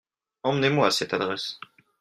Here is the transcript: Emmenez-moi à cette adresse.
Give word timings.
Emmenez-moi 0.41 0.87
à 0.87 0.89
cette 0.89 1.13
adresse. 1.13 1.59